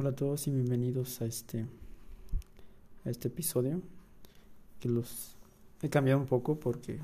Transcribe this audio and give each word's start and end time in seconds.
Hola 0.00 0.08
a 0.08 0.16
todos 0.16 0.46
y 0.46 0.50
bienvenidos 0.50 1.20
a 1.20 1.26
este 1.26 1.66
a 3.04 3.10
este 3.10 3.28
episodio 3.28 3.82
que 4.80 4.88
los 4.88 5.36
he 5.82 5.90
cambiado 5.90 6.18
un 6.18 6.26
poco 6.26 6.58
porque 6.58 6.98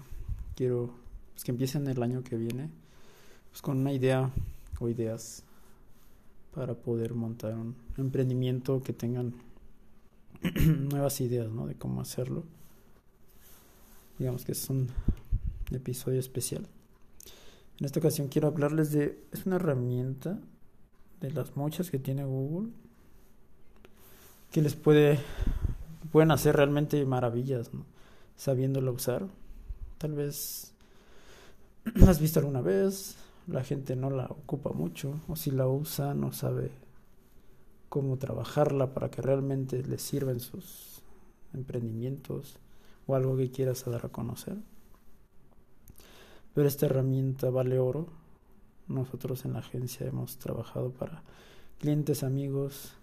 quiero 0.55 0.95
pues, 1.35 1.45
que 1.45 1.51
empiecen 1.51 1.87
el 1.89 2.03
año 2.03 2.25
que 2.25 2.39
viene 2.39 2.71
pues, 3.51 3.61
con 3.61 3.77
una 3.77 3.93
idea 3.93 4.31
o 4.81 4.89
ideas 4.89 5.43
para 6.55 6.73
poder 6.73 7.13
montar 7.13 7.53
un 7.53 7.77
emprendimiento 7.99 8.83
que 8.83 8.95
tengan 8.95 9.35
nuevas 10.91 11.21
ideas 11.21 11.51
¿no? 11.51 11.67
de 11.67 11.75
cómo 11.75 12.01
hacerlo 12.01 12.45
digamos 14.19 14.47
que 14.47 14.53
es 14.53 14.71
un 14.71 14.89
episodio 15.71 16.19
especial 16.19 16.67
en 17.79 17.85
esta 17.85 18.01
ocasión 18.01 18.29
quiero 18.29 18.49
hablarles 18.49 18.91
de 18.91 19.23
es 19.33 19.45
una 19.45 19.57
herramienta 19.57 20.41
de 21.21 21.31
las 21.31 21.57
muchas 21.57 21.91
que 21.91 21.99
tiene 21.99 22.25
Google 22.25 22.71
que 24.51 24.63
les 24.63 24.75
puede 24.75 25.19
pueden 26.17 26.31
hacer 26.31 26.57
realmente 26.57 27.05
maravillas 27.05 27.75
¿no? 27.75 27.85
sabiéndola 28.37 28.91
usar. 28.91 29.27
Tal 29.99 30.15
vez 30.15 30.73
has 32.09 32.21
visto 32.21 32.41
alguna 32.41 32.63
vez 32.63 33.17
la 33.47 33.63
gente 33.63 33.97
no 33.97 34.11
la 34.11 34.27
ocupa 34.27 34.71
mucho 34.71 35.21
o 35.29 35.37
si 35.37 35.51
la 35.51 35.69
usa 35.69 36.15
no 36.15 36.33
sabe 36.33 36.71
cómo 37.89 38.17
trabajarla 38.19 38.93
para 38.93 39.11
que 39.11 39.23
realmente 39.23 39.83
le 39.83 39.99
sirva 39.99 40.33
en 40.33 40.41
sus 40.41 41.03
emprendimientos 41.55 42.59
o 43.07 43.15
algo 43.15 43.37
que 43.37 43.51
quieras 43.51 43.85
dar 43.85 44.07
a 44.07 44.09
conocer. 44.09 44.57
Pero 46.55 46.67
esta 46.67 46.87
herramienta 46.87 47.51
vale 47.51 47.79
oro. 47.79 48.09
Nosotros 48.89 49.45
en 49.45 49.53
la 49.53 49.59
agencia 49.59 50.07
hemos 50.07 50.39
trabajado 50.39 50.91
para 50.91 51.23
clientes, 51.79 52.23
amigos 52.23 52.96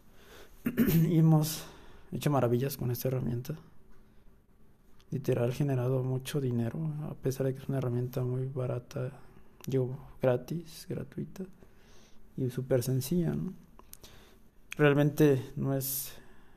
hemos 1.09 1.65
hecho 2.11 2.29
maravillas 2.31 2.77
con 2.77 2.89
esta 2.91 3.09
herramienta. 3.09 3.55
Literal 5.11 5.51
generado 5.53 6.03
mucho 6.03 6.39
dinero, 6.39 6.79
a 7.09 7.13
pesar 7.15 7.45
de 7.45 7.53
que 7.53 7.61
es 7.61 7.67
una 7.67 7.79
herramienta 7.79 8.23
muy 8.23 8.47
barata, 8.47 9.11
yo 9.67 9.89
gratis, 10.21 10.85
gratuita 10.89 11.43
y 12.37 12.49
súper 12.49 12.81
sencilla. 12.81 13.35
Realmente 14.77 15.51
no 15.55 15.75
es 15.75 16.13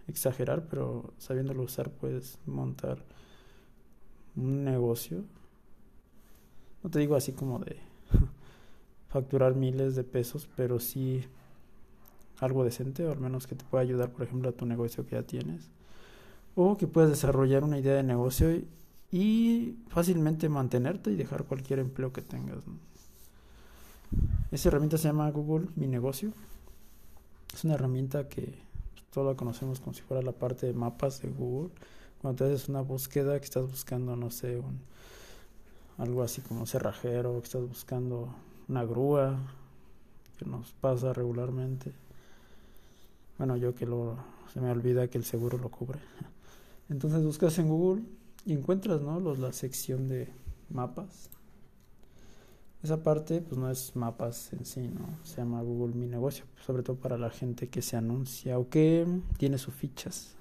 exagerar, 0.06 0.66
pero 0.70 1.12
sabiéndolo 1.18 1.64
usar 1.64 1.90
puedes 1.90 2.38
montar 2.46 2.98
un 4.36 4.64
negocio. 4.64 5.24
No 6.82 6.90
te 6.90 7.00
digo 7.00 7.16
así 7.16 7.32
como 7.32 7.58
de 7.58 7.76
facturar 9.08 9.56
miles 9.56 9.96
de 9.96 10.04
pesos, 10.04 10.48
pero 10.56 10.78
sí 10.78 11.24
algo 12.40 12.64
decente, 12.64 13.04
o 13.04 13.12
al 13.12 13.20
menos 13.20 13.46
que 13.46 13.54
te 13.54 13.64
pueda 13.64 13.82
ayudar, 13.82 14.10
por 14.10 14.22
ejemplo, 14.22 14.48
a 14.48 14.52
tu 14.52 14.66
negocio 14.66 15.06
que 15.06 15.16
ya 15.16 15.22
tienes. 15.22 15.70
O 16.54 16.76
que 16.76 16.86
puedas 16.86 17.10
desarrollar 17.10 17.64
una 17.64 17.78
idea 17.78 17.94
de 17.94 18.02
negocio 18.02 18.62
y, 19.12 19.76
fácilmente 19.88 20.48
mantenerte 20.48 21.10
y 21.10 21.16
dejar 21.16 21.44
cualquier 21.44 21.78
empleo 21.78 22.12
que 22.12 22.22
tengas. 22.22 22.64
Esa 24.50 24.68
herramienta 24.68 24.98
se 24.98 25.08
llama 25.08 25.30
Google 25.30 25.68
Mi 25.76 25.86
Negocio. 25.86 26.32
Es 27.54 27.64
una 27.64 27.74
herramienta 27.74 28.28
que 28.28 28.54
todos 29.12 29.26
la 29.26 29.36
conocemos 29.36 29.80
como 29.80 29.94
si 29.94 30.02
fuera 30.02 30.22
la 30.22 30.32
parte 30.32 30.66
de 30.66 30.74
mapas 30.74 31.22
de 31.22 31.28
Google. 31.28 31.70
Cuando 32.20 32.44
te 32.44 32.52
haces 32.52 32.68
una 32.68 32.80
búsqueda 32.80 33.38
que 33.38 33.44
estás 33.44 33.68
buscando, 33.68 34.16
no 34.16 34.30
sé, 34.30 34.58
un, 34.58 34.80
algo 35.98 36.22
así 36.22 36.40
como 36.42 36.66
cerrajero, 36.66 37.38
que 37.40 37.46
estás 37.46 37.66
buscando 37.66 38.34
una 38.68 38.84
grúa 38.84 39.38
que 40.38 40.44
nos 40.44 40.72
pasa 40.72 41.12
regularmente. 41.12 41.92
Bueno, 43.38 43.56
yo 43.56 43.74
que 43.74 43.86
lo 43.86 44.16
se 44.52 44.60
me 44.60 44.70
olvida 44.70 45.08
que 45.08 45.18
el 45.18 45.24
seguro 45.24 45.58
lo 45.58 45.70
cubre. 45.70 45.98
Entonces 46.88 47.22
buscas 47.22 47.58
en 47.58 47.68
Google 47.68 48.04
y 48.44 48.52
encuentras, 48.52 49.02
¿no? 49.02 49.20
Los, 49.20 49.38
la 49.38 49.52
sección 49.52 50.08
de 50.08 50.28
mapas. 50.70 51.28
Esa 52.82 53.02
parte, 53.02 53.40
pues 53.40 53.58
no 53.58 53.70
es 53.70 53.96
mapas 53.96 54.52
en 54.52 54.64
sí, 54.64 54.88
¿no? 54.88 55.06
Se 55.24 55.38
llama 55.38 55.60
Google 55.62 55.94
Mi 55.94 56.06
Negocio, 56.06 56.44
sobre 56.64 56.82
todo 56.82 56.96
para 56.96 57.18
la 57.18 57.30
gente 57.30 57.68
que 57.68 57.82
se 57.82 57.96
anuncia 57.96 58.58
o 58.58 58.68
que 58.68 59.06
tiene 59.38 59.58
sus 59.58 59.74
fichas 59.74 60.36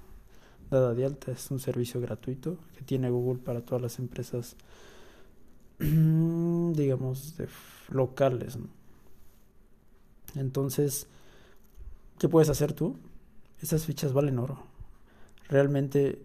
dada 0.69 0.93
de 0.93 1.05
alta. 1.05 1.31
Es 1.31 1.49
un 1.51 1.59
servicio 1.59 1.99
gratuito 1.99 2.57
que 2.77 2.83
tiene 2.83 3.09
Google 3.09 3.41
para 3.41 3.61
todas 3.61 3.81
las 3.81 3.99
empresas, 3.99 4.55
digamos, 5.79 7.35
de 7.37 7.47
locales. 7.89 8.57
¿no? 8.57 8.67
Entonces, 10.35 11.07
¿qué 12.19 12.29
puedes 12.29 12.49
hacer 12.49 12.73
tú? 12.73 12.97
Esas 13.61 13.85
fichas 13.85 14.13
valen 14.13 14.39
oro. 14.39 14.59
Realmente 15.49 16.21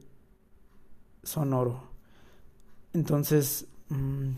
son 1.23 1.53
oro. 1.53 1.84
Entonces, 2.93 3.67
mmm, 3.89 4.31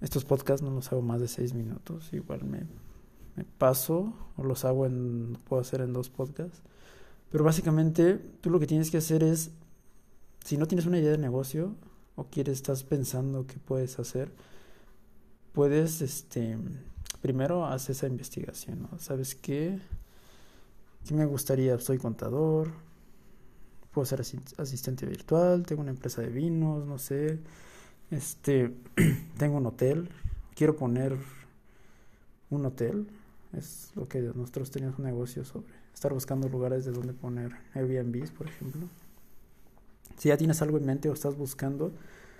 estos 0.00 0.24
podcasts 0.24 0.62
no 0.62 0.70
los 0.70 0.92
hago 0.92 1.02
más 1.02 1.20
de 1.20 1.28
seis 1.28 1.54
minutos. 1.54 2.12
Igual 2.12 2.44
me, 2.44 2.62
me 3.36 3.44
paso 3.44 4.12
o 4.36 4.44
los 4.44 4.64
hago 4.64 4.86
en, 4.86 5.38
puedo 5.48 5.62
hacer 5.62 5.80
en 5.80 5.92
dos 5.92 6.10
podcasts. 6.10 6.60
Pero 7.30 7.44
básicamente 7.44 8.16
tú 8.40 8.50
lo 8.50 8.58
que 8.58 8.66
tienes 8.66 8.90
que 8.90 8.98
hacer 8.98 9.22
es, 9.22 9.50
si 10.44 10.56
no 10.56 10.66
tienes 10.66 10.86
una 10.86 10.98
idea 10.98 11.10
de 11.10 11.18
negocio 11.18 11.74
o 12.16 12.24
quieres, 12.24 12.54
estás 12.54 12.82
pensando 12.82 13.46
qué 13.46 13.58
puedes 13.58 13.98
hacer, 13.98 14.32
puedes, 15.52 16.00
este, 16.00 16.56
primero 17.20 17.66
hacer 17.66 17.94
esa 17.96 18.06
investigación, 18.06 18.82
¿no? 18.82 18.98
¿Sabes 18.98 19.34
qué? 19.34 19.78
¿Qué 21.06 21.14
me 21.14 21.26
gustaría? 21.26 21.78
Soy 21.78 21.98
contador, 21.98 22.70
puedo 23.92 24.06
ser 24.06 24.20
asistente 24.20 25.06
virtual, 25.06 25.64
tengo 25.64 25.82
una 25.82 25.90
empresa 25.90 26.22
de 26.22 26.28
vinos, 26.28 26.86
no 26.86 26.98
sé, 26.98 27.38
este, 28.10 28.74
tengo 29.38 29.56
un 29.56 29.66
hotel, 29.66 30.08
quiero 30.54 30.76
poner 30.76 31.16
un 32.50 32.66
hotel, 32.66 33.08
es 33.52 33.90
lo 33.94 34.08
que 34.08 34.20
nosotros 34.20 34.70
tenemos 34.70 34.98
un 34.98 35.06
negocio 35.06 35.44
sobre 35.44 35.72
estar 35.94 36.12
buscando 36.12 36.48
lugares 36.48 36.84
de 36.84 36.92
donde 36.92 37.12
poner 37.12 37.52
Airbnbs, 37.74 38.30
por 38.30 38.46
ejemplo. 38.46 38.88
Si 40.16 40.28
ya 40.28 40.36
tienes 40.36 40.62
algo 40.62 40.78
en 40.78 40.86
mente 40.86 41.08
o 41.08 41.12
estás 41.12 41.36
buscando, 41.36 41.92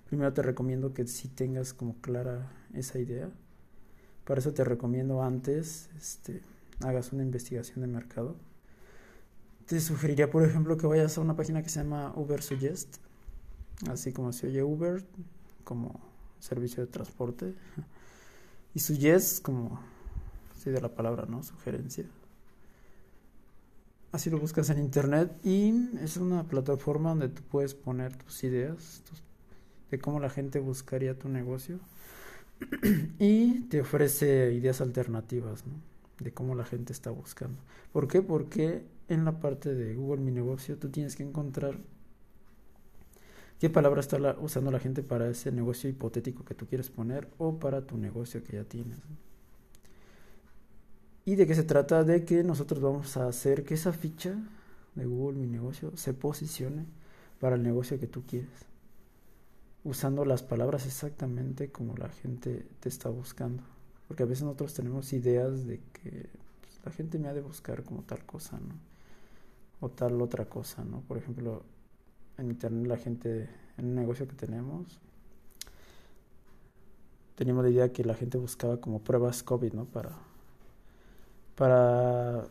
primero 0.08 0.32
te 0.32 0.42
recomiendo 0.42 0.92
que 0.94 1.06
si 1.06 1.28
tengas 1.28 1.72
como 1.72 1.94
clara 2.00 2.52
esa 2.74 2.98
idea. 2.98 3.30
Para 4.24 4.40
eso 4.40 4.52
te 4.52 4.64
recomiendo 4.64 5.22
antes, 5.22 5.88
este, 5.96 6.42
hagas 6.80 7.12
una 7.12 7.22
investigación 7.22 7.80
de 7.80 7.86
mercado. 7.86 8.36
Te 9.68 9.80
sugeriría, 9.80 10.30
por 10.30 10.42
ejemplo, 10.44 10.78
que 10.78 10.86
vayas 10.86 11.18
a 11.18 11.20
una 11.20 11.36
página 11.36 11.62
que 11.62 11.68
se 11.68 11.82
llama 11.82 12.14
Uber 12.16 12.42
Suggest, 12.42 12.96
así 13.90 14.14
como 14.14 14.32
se 14.32 14.46
oye 14.46 14.62
Uber, 14.62 15.04
como 15.62 16.00
servicio 16.40 16.86
de 16.86 16.90
transporte, 16.90 17.54
y 18.74 18.80
Suggest 18.80 19.42
como, 19.42 19.78
sí, 20.64 20.70
de 20.70 20.80
la 20.80 20.88
palabra, 20.88 21.26
¿no? 21.28 21.42
Sugerencia. 21.42 22.06
Así 24.10 24.30
lo 24.30 24.38
buscas 24.38 24.70
en 24.70 24.78
internet 24.78 25.38
y 25.44 25.90
es 26.02 26.16
una 26.16 26.44
plataforma 26.44 27.10
donde 27.10 27.28
tú 27.28 27.42
puedes 27.42 27.74
poner 27.74 28.16
tus 28.16 28.42
ideas, 28.44 29.02
de 29.90 29.98
cómo 29.98 30.18
la 30.18 30.30
gente 30.30 30.60
buscaría 30.60 31.18
tu 31.18 31.28
negocio 31.28 31.78
y 33.18 33.60
te 33.68 33.82
ofrece 33.82 34.54
ideas 34.54 34.80
alternativas 34.80 35.66
¿no? 35.66 35.74
de 36.20 36.32
cómo 36.32 36.54
la 36.54 36.64
gente 36.64 36.94
está 36.94 37.10
buscando. 37.10 37.58
¿Por 37.92 38.08
qué? 38.08 38.22
Porque 38.22 38.82
en 39.08 39.24
la 39.24 39.40
parte 39.40 39.74
de 39.74 39.94
Google 39.94 40.22
Mi 40.22 40.30
Negocio 40.30 40.76
tú 40.78 40.90
tienes 40.90 41.16
que 41.16 41.22
encontrar 41.22 41.78
qué 43.58 43.70
palabra 43.70 44.00
está 44.00 44.36
usando 44.40 44.70
la 44.70 44.78
gente 44.78 45.02
para 45.02 45.28
ese 45.28 45.50
negocio 45.50 45.90
hipotético 45.90 46.44
que 46.44 46.54
tú 46.54 46.66
quieres 46.66 46.90
poner 46.90 47.28
o 47.38 47.58
para 47.58 47.86
tu 47.86 47.96
negocio 47.96 48.42
que 48.44 48.56
ya 48.56 48.64
tienes. 48.64 48.98
¿Y 51.24 51.36
de 51.36 51.46
qué 51.46 51.54
se 51.54 51.64
trata? 51.64 52.04
De 52.04 52.24
que 52.24 52.42
nosotros 52.42 52.80
vamos 52.80 53.16
a 53.16 53.28
hacer 53.28 53.64
que 53.64 53.74
esa 53.74 53.92
ficha 53.92 54.34
de 54.94 55.04
Google 55.04 55.38
Mi 55.38 55.46
Negocio 55.46 55.96
se 55.96 56.14
posicione 56.14 56.86
para 57.40 57.56
el 57.56 57.62
negocio 57.62 58.00
que 58.00 58.06
tú 58.06 58.22
quieres 58.26 58.68
usando 59.84 60.24
las 60.24 60.42
palabras 60.42 60.86
exactamente 60.86 61.70
como 61.70 61.96
la 61.96 62.08
gente 62.08 62.66
te 62.80 62.88
está 62.88 63.08
buscando. 63.08 63.62
Porque 64.06 64.22
a 64.22 64.26
veces 64.26 64.44
nosotros 64.44 64.74
tenemos 64.74 65.12
ideas 65.12 65.66
de 65.66 65.80
que 65.92 66.28
pues, 66.60 66.80
la 66.84 66.92
gente 66.92 67.18
me 67.18 67.28
ha 67.28 67.34
de 67.34 67.40
buscar 67.40 67.84
como 67.84 68.02
tal 68.02 68.24
cosa, 68.24 68.58
¿no? 68.58 68.74
O 69.80 69.88
tal 69.88 70.20
otra 70.20 70.46
cosa, 70.46 70.84
¿no? 70.84 71.00
Por 71.02 71.18
ejemplo, 71.18 71.62
en 72.36 72.50
internet 72.50 72.86
la 72.86 72.96
gente, 72.96 73.48
en 73.76 73.86
un 73.86 73.94
negocio 73.94 74.26
que 74.26 74.34
tenemos, 74.34 75.00
teníamos 77.38 77.64
la 77.64 77.70
idea 77.70 77.92
que 77.92 78.04
la 78.04 78.14
gente 78.14 78.36
buscaba 78.36 78.78
como 78.78 79.00
pruebas 79.00 79.44
COVID, 79.44 79.72
¿no? 79.72 79.84
Para, 79.84 80.10
para, 81.54 82.48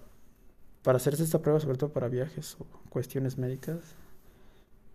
hacerse 0.96 1.24
esta 1.24 1.40
prueba, 1.40 1.60
sobre 1.60 1.78
todo 1.78 1.92
para 1.92 2.08
viajes 2.08 2.56
o 2.60 2.66
cuestiones 2.90 3.38
médicas 3.38 3.80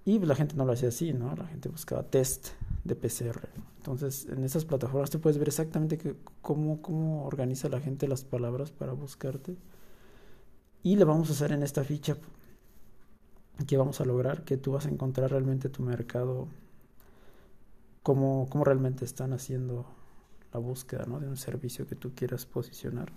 y 0.04 0.18
la 0.18 0.34
gente 0.34 0.56
no 0.56 0.64
lo 0.64 0.72
hacía 0.72 0.88
así, 0.88 1.12
¿no? 1.12 1.36
La 1.36 1.46
gente 1.46 1.68
buscaba 1.68 2.02
test 2.02 2.48
de 2.84 2.96
PCR. 2.96 3.48
Entonces, 3.76 4.26
en 4.30 4.44
esas 4.44 4.64
plataformas 4.64 5.10
tú 5.10 5.20
puedes 5.20 5.38
ver 5.38 5.48
exactamente 5.48 6.16
cómo, 6.40 6.80
cómo 6.82 7.26
organiza 7.26 7.68
la 7.68 7.80
gente 7.80 8.08
las 8.08 8.24
palabras 8.24 8.72
para 8.72 8.92
buscarte. 8.92 9.56
Y 10.82 10.96
le 10.96 11.04
vamos 11.04 11.30
a 11.30 11.32
hacer 11.32 11.52
en 11.52 11.62
esta 11.62 11.84
ficha 11.84 12.16
que 13.66 13.76
vamos 13.76 14.00
a 14.00 14.04
lograr 14.04 14.44
que 14.44 14.56
tú 14.56 14.72
vas 14.72 14.86
a 14.86 14.88
encontrar 14.88 15.30
realmente 15.30 15.68
tu 15.68 15.82
mercado, 15.82 16.48
cómo, 18.02 18.48
realmente 18.64 19.04
están 19.04 19.32
haciendo 19.32 19.86
la 20.52 20.58
búsqueda 20.58 21.04
¿no? 21.06 21.20
de 21.20 21.28
un 21.28 21.36
servicio 21.36 21.86
que 21.86 21.94
tú 21.94 22.12
quieras 22.14 22.46
posicionar. 22.46 23.12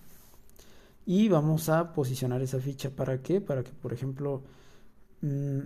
Y 1.05 1.29
vamos 1.29 1.69
a 1.69 1.93
posicionar 1.93 2.41
esa 2.41 2.59
ficha. 2.59 2.89
¿Para 2.89 3.21
qué? 3.21 3.41
Para 3.41 3.63
que, 3.63 3.71
por 3.71 3.93
ejemplo, 3.93 4.41
mm, 5.21 5.59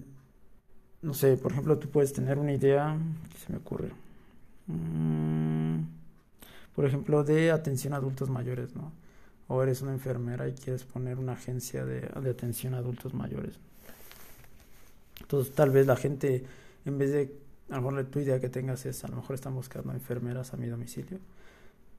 no 1.02 1.14
sé, 1.14 1.38
por 1.38 1.52
ejemplo, 1.54 1.78
tú 1.78 1.90
puedes 1.90 2.12
tener 2.14 2.38
una 2.38 2.54
idea, 2.54 2.98
¿qué 3.32 3.38
se 3.38 3.52
me 3.52 3.60
ocurre? 3.60 3.92
Mm, 4.68 5.80
por 6.76 6.86
ejemplo, 6.86 7.24
de 7.24 7.52
atención 7.52 7.94
a 7.94 7.98
adultos 7.98 8.30
mayores, 8.30 8.76
¿no? 8.76 8.92
O 9.50 9.62
eres 9.62 9.82
una 9.82 9.92
enfermera 9.92 10.48
y 10.48 10.54
quieres 10.54 10.86
poner 10.86 11.20
una 11.20 11.34
agencia 11.34 11.84
de, 11.84 12.10
atención 12.30 12.74
a 12.74 12.78
adultos 12.78 13.14
mayores. 13.14 13.60
Entonces, 15.20 15.54
tal 15.54 15.72
vez 15.72 15.86
la 15.86 15.98
gente, 15.98 16.46
en 16.86 16.98
vez 16.98 17.12
de, 17.12 17.36
a 17.70 17.76
lo 17.76 17.92
mejor 17.92 18.06
tu 18.06 18.20
idea 18.20 18.40
que 18.40 18.48
tengas 18.48 18.86
es, 18.86 19.04
a 19.04 19.10
lo 19.10 19.18
mejor 19.18 19.36
están 19.36 19.54
buscando 19.54 19.92
enfermeras 19.92 20.54
a 20.54 20.58
mi 20.58 20.68
domicilio. 20.68 21.20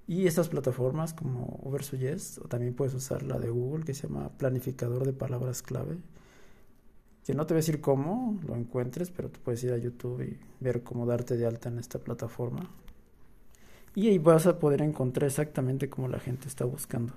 Y 0.06 0.26
estas 0.26 0.48
plataformas 0.48 1.12
como 1.12 1.60
Uber 1.62 1.84
Suggest, 1.84 2.38
o 2.38 2.48
también 2.48 2.72
puedes 2.74 2.94
usar 2.94 3.22
la 3.22 3.38
de 3.38 3.50
Google 3.50 3.84
que 3.84 3.92
se 3.92 4.08
llama 4.08 4.30
Planificador 4.30 5.04
de 5.04 5.12
Palabras 5.12 5.62
Clave 5.62 5.98
que 7.30 7.34
no 7.34 7.46
te 7.46 7.54
voy 7.54 7.58
a 7.58 7.62
decir 7.62 7.80
cómo 7.80 8.40
lo 8.46 8.56
encuentres, 8.56 9.10
pero 9.10 9.30
tú 9.30 9.40
puedes 9.40 9.62
ir 9.62 9.72
a 9.72 9.78
YouTube 9.78 10.22
y 10.22 10.38
ver 10.58 10.82
cómo 10.82 11.06
darte 11.06 11.36
de 11.36 11.46
alta 11.46 11.68
en 11.68 11.78
esta 11.78 11.98
plataforma. 11.98 12.68
Y 13.94 14.08
ahí 14.08 14.18
vas 14.18 14.46
a 14.46 14.58
poder 14.58 14.82
encontrar 14.82 15.28
exactamente 15.28 15.88
cómo 15.88 16.08
la 16.08 16.18
gente 16.18 16.48
está 16.48 16.64
buscando 16.64 17.12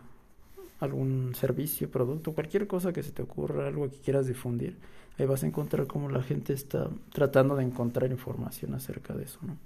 algún 0.84 1.34
servicio, 1.36 1.90
producto, 1.90 2.34
cualquier 2.34 2.68
cosa 2.68 2.94
que 2.94 3.04
se 3.04 3.12
te 3.12 3.22
ocurra, 3.22 3.68
algo 3.68 3.90
que 3.90 3.98
quieras 3.98 4.28
difundir. 4.28 4.78
Ahí 5.18 5.26
vas 5.26 5.44
a 5.44 5.48
encontrar 5.48 5.88
cómo 5.88 6.10
la 6.10 6.24
gente 6.24 6.54
está 6.54 6.90
tratando 7.12 7.56
de 7.56 7.64
encontrar 7.64 8.12
información 8.12 8.74
acerca 8.74 9.14
de 9.14 9.24
eso, 9.26 9.40
¿no? 9.42 9.58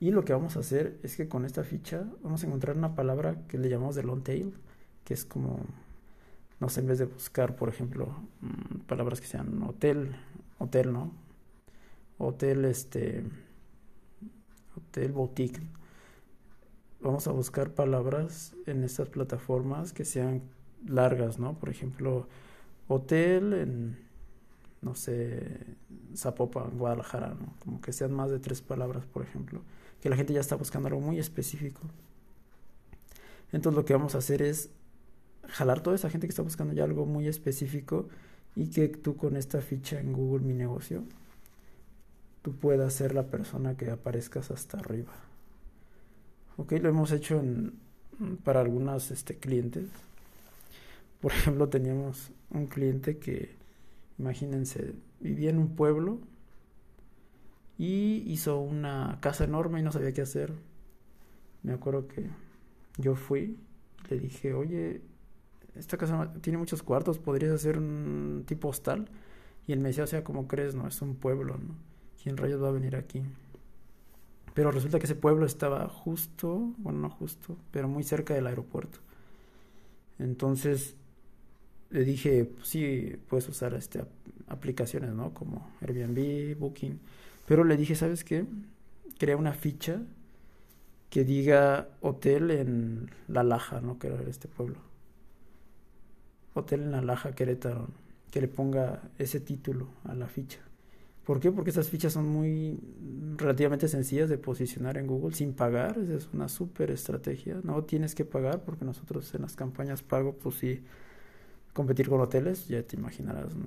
Y 0.00 0.10
lo 0.10 0.24
que 0.24 0.32
vamos 0.32 0.56
a 0.56 0.60
hacer 0.60 0.98
es 1.02 1.16
que 1.16 1.28
con 1.28 1.44
esta 1.44 1.62
ficha 1.62 2.04
vamos 2.22 2.42
a 2.42 2.46
encontrar 2.46 2.76
una 2.76 2.94
palabra 2.94 3.36
que 3.48 3.58
le 3.58 3.68
llamamos 3.68 3.94
de 3.94 4.02
long 4.02 4.22
tail, 4.22 4.52
que 5.04 5.14
es 5.14 5.24
como 5.24 5.60
no 6.62 6.68
sé, 6.68 6.78
en 6.78 6.86
vez 6.86 6.98
de 7.00 7.06
buscar, 7.06 7.56
por 7.56 7.68
ejemplo, 7.68 8.06
mm, 8.40 8.82
palabras 8.86 9.20
que 9.20 9.26
sean 9.26 9.60
hotel, 9.64 10.14
hotel, 10.58 10.92
¿no? 10.92 11.10
Hotel, 12.18 12.64
este, 12.66 13.24
hotel 14.76 15.10
boutique. 15.10 15.60
Vamos 17.02 17.26
a 17.26 17.32
buscar 17.32 17.74
palabras 17.74 18.54
en 18.66 18.84
estas 18.84 19.08
plataformas 19.08 19.92
que 19.92 20.04
sean 20.04 20.42
largas, 20.86 21.40
¿no? 21.40 21.58
Por 21.58 21.68
ejemplo, 21.68 22.28
hotel 22.86 23.54
en, 23.54 23.98
no 24.82 24.94
sé, 24.94 25.66
Zapopan, 26.16 26.78
Guadalajara, 26.78 27.34
¿no? 27.34 27.54
Como 27.58 27.80
que 27.80 27.92
sean 27.92 28.12
más 28.12 28.30
de 28.30 28.38
tres 28.38 28.62
palabras, 28.62 29.04
por 29.04 29.24
ejemplo. 29.24 29.62
Que 30.00 30.10
la 30.10 30.16
gente 30.16 30.32
ya 30.32 30.40
está 30.40 30.54
buscando 30.54 30.86
algo 30.86 31.00
muy 31.00 31.18
específico. 31.18 31.80
Entonces 33.50 33.76
lo 33.76 33.84
que 33.84 33.94
vamos 33.94 34.14
a 34.14 34.18
hacer 34.18 34.40
es 34.40 34.70
jalar 35.48 35.80
toda 35.80 35.96
esa 35.96 36.08
gente 36.08 36.28
que 36.28 36.30
está 36.30 36.42
buscando 36.42 36.72
ya 36.72 36.84
algo 36.84 37.04
muy 37.04 37.26
específico 37.26 38.08
y 38.54 38.70
que 38.70 38.86
tú 38.86 39.16
con 39.16 39.36
esta 39.36 39.60
ficha 39.60 39.98
en 39.98 40.12
Google 40.12 40.46
Mi 40.46 40.54
Negocio, 40.54 41.02
tú 42.42 42.54
puedas 42.54 42.94
ser 42.94 43.12
la 43.12 43.24
persona 43.24 43.76
que 43.76 43.90
aparezcas 43.90 44.52
hasta 44.52 44.78
arriba. 44.78 45.12
Ok, 46.56 46.72
lo 46.72 46.88
hemos 46.88 47.12
hecho 47.12 47.40
en, 47.40 47.74
para 48.44 48.60
algunos 48.60 49.10
este, 49.10 49.36
clientes. 49.36 49.88
Por 51.20 51.32
ejemplo, 51.32 51.68
teníamos 51.68 52.30
un 52.50 52.66
cliente 52.66 53.18
que, 53.18 53.56
imagínense, 54.18 54.94
vivía 55.20 55.50
en 55.50 55.58
un 55.58 55.74
pueblo 55.74 56.18
y 57.78 58.22
hizo 58.26 58.60
una 58.60 59.18
casa 59.20 59.44
enorme 59.44 59.80
y 59.80 59.82
no 59.82 59.92
sabía 59.92 60.12
qué 60.12 60.22
hacer. 60.22 60.52
Me 61.62 61.72
acuerdo 61.72 62.08
que 62.08 62.28
yo 62.98 63.14
fui, 63.14 63.56
le 64.10 64.18
dije, 64.18 64.52
oye, 64.52 65.00
esta 65.74 65.96
casa 65.96 66.32
tiene 66.40 66.58
muchos 66.58 66.82
cuartos, 66.82 67.18
podrías 67.18 67.52
hacer 67.52 67.78
un 67.78 68.44
tipo 68.46 68.68
hostal. 68.68 69.08
Y 69.66 69.72
él 69.72 69.80
me 69.80 69.88
decía, 69.88 70.04
o 70.04 70.08
sea, 70.08 70.24
¿cómo 70.24 70.48
crees? 70.48 70.74
No, 70.74 70.86
es 70.88 71.00
un 71.02 71.14
pueblo, 71.14 71.56
¿no? 71.56 71.74
¿Quién 72.22 72.36
rayos 72.36 72.62
va 72.62 72.68
a 72.68 72.72
venir 72.72 72.96
aquí? 72.96 73.22
Pero 74.54 74.70
resulta 74.70 74.98
que 74.98 75.06
ese 75.06 75.14
pueblo 75.14 75.46
estaba 75.46 75.88
justo, 75.88 76.74
bueno, 76.78 77.00
no 77.00 77.10
justo, 77.10 77.56
pero 77.70 77.88
muy 77.88 78.02
cerca 78.02 78.34
del 78.34 78.46
aeropuerto. 78.46 78.98
Entonces 80.18 80.96
le 81.90 82.04
dije, 82.04 82.44
pues 82.44 82.68
sí, 82.68 83.16
puedes 83.28 83.48
usar 83.48 83.74
este, 83.74 84.04
aplicaciones, 84.48 85.12
¿no? 85.12 85.32
Como 85.32 85.70
Airbnb, 85.80 86.58
Booking. 86.58 87.00
Pero 87.46 87.64
le 87.64 87.76
dije, 87.76 87.94
¿sabes 87.94 88.24
qué? 88.24 88.44
Crea 89.18 89.36
una 89.36 89.52
ficha 89.52 90.02
que 91.10 91.24
diga 91.24 91.88
hotel 92.00 92.50
en 92.50 93.10
La 93.28 93.42
Laja, 93.42 93.80
¿no? 93.80 93.98
Que 93.98 94.08
era 94.08 94.22
este 94.22 94.48
pueblo 94.48 94.92
hotel 96.54 96.82
en 96.82 96.92
la 96.92 97.00
Laja 97.00 97.32
Querétaro, 97.32 97.88
que 98.30 98.40
le 98.40 98.48
ponga 98.48 99.02
ese 99.18 99.40
título 99.40 99.88
a 100.04 100.14
la 100.14 100.26
ficha. 100.26 100.58
¿Por 101.24 101.38
qué? 101.38 101.52
Porque 101.52 101.70
esas 101.70 101.88
fichas 101.88 102.12
son 102.12 102.26
muy 102.28 102.78
relativamente 103.36 103.86
sencillas 103.86 104.28
de 104.28 104.38
posicionar 104.38 104.98
en 104.98 105.06
Google 105.06 105.34
sin 105.34 105.52
pagar. 105.52 105.98
Esa 105.98 106.14
es 106.14 106.28
una 106.32 106.48
súper 106.48 106.90
estrategia. 106.90 107.60
No 107.62 107.84
tienes 107.84 108.14
que 108.14 108.24
pagar 108.24 108.62
porque 108.64 108.84
nosotros 108.84 109.32
en 109.34 109.42
las 109.42 109.54
campañas 109.54 110.02
pago, 110.02 110.34
pues 110.34 110.56
sí, 110.56 110.82
competir 111.72 112.08
con 112.08 112.20
hoteles, 112.20 112.66
ya 112.66 112.82
te 112.82 112.96
imaginarás. 112.96 113.54
¿no? 113.54 113.66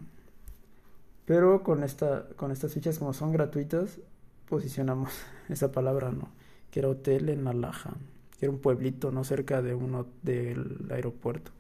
Pero 1.26 1.64
con, 1.64 1.84
esta, 1.84 2.28
con 2.36 2.52
estas 2.52 2.74
fichas, 2.74 3.00
como 3.00 3.14
son 3.14 3.32
gratuitas, 3.32 4.00
posicionamos 4.48 5.12
esa 5.50 5.72
palabra, 5.72 6.12
¿no? 6.12 6.30
Que 6.72 6.80
era 6.80 6.90
hotel 6.90 7.30
en 7.30 7.46
La 7.46 7.54
Laja, 7.54 7.94
que 8.38 8.46
era 8.46 8.52
un 8.52 8.60
pueblito, 8.60 9.12
no 9.12 9.24
cerca 9.24 9.62
de 9.62 9.74
uno 9.76 10.08
del 10.24 10.88
aeropuerto. 10.92 11.52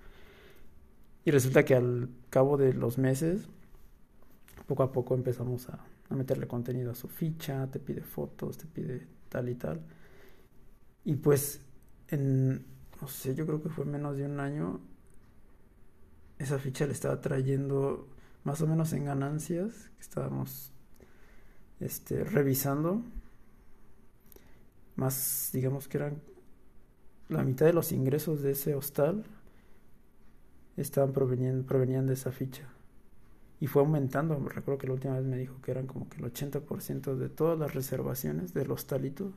Y 1.23 1.31
resulta 1.31 1.65
que 1.65 1.73
al 1.73 2.09
cabo 2.29 2.57
de 2.57 2.73
los 2.73 2.99
meses, 2.99 3.47
poco 4.65 4.83
a 4.83 4.91
poco 4.91 5.15
empezamos 5.15 5.69
a, 5.69 5.79
meterle 6.09 6.47
contenido 6.47 6.91
a 6.91 6.95
su 6.95 7.07
ficha, 7.07 7.67
te 7.71 7.79
pide 7.79 8.01
fotos, 8.01 8.57
te 8.57 8.65
pide 8.67 9.07
tal 9.29 9.49
y 9.49 9.55
tal. 9.55 9.81
Y 11.03 11.15
pues 11.15 11.61
en, 12.07 12.65
no 13.01 13.07
sé, 13.07 13.35
yo 13.35 13.45
creo 13.45 13.61
que 13.61 13.69
fue 13.69 13.85
menos 13.85 14.17
de 14.17 14.25
un 14.25 14.39
año, 14.39 14.81
esa 16.37 16.59
ficha 16.59 16.85
le 16.85 16.93
estaba 16.93 17.21
trayendo 17.21 18.07
más 18.43 18.61
o 18.61 18.67
menos 18.67 18.93
en 18.93 19.05
ganancias 19.05 19.89
que 19.95 20.01
estábamos 20.01 20.71
este, 21.79 22.23
revisando. 22.23 23.01
Más, 24.95 25.49
digamos 25.51 25.87
que 25.87 25.97
eran 25.97 26.21
la 27.27 27.43
mitad 27.43 27.65
de 27.65 27.73
los 27.73 27.91
ingresos 27.91 28.41
de 28.41 28.51
ese 28.51 28.75
hostal 28.75 29.25
estaban 30.77 31.11
proveniendo, 31.11 31.65
provenían 31.65 32.05
de 32.05 32.13
esa 32.13 32.31
ficha. 32.31 32.67
Y 33.65 33.67
fue 33.67 33.81
aumentando, 33.81 34.37
recuerdo 34.47 34.77
que 34.77 34.85
la 34.85 34.93
última 34.93 35.15
vez 35.15 35.25
me 35.25 35.37
dijo 35.37 35.59
que 35.63 35.71
eran 35.71 35.87
como 35.87 36.07
que 36.07 36.17
el 36.17 36.31
80% 36.31 37.15
de 37.15 37.29
todas 37.29 37.57
las 37.57 37.73
reservaciones 37.73 38.53
del 38.53 38.69
hostalito, 38.69 39.31